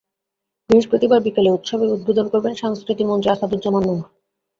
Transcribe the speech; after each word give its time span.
বৃহস্পতিবার 0.69 1.19
বিকেলে 1.21 1.49
উৎসবের 1.51 1.93
উদ্বোধন 1.93 2.25
করবেন 2.29 2.53
সংস্কৃতিমন্ত্রী 2.55 3.29
আসাদুজ্জামান 3.31 3.83
নূর। 3.87 3.99